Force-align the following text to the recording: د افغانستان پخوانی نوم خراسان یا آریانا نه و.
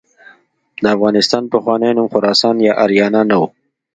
د 0.83 0.85
افغانستان 0.95 1.43
پخوانی 1.53 1.91
نوم 1.97 2.07
خراسان 2.13 2.55
یا 2.67 2.73
آریانا 2.83 3.21
نه 3.29 3.35
و. 3.41 3.43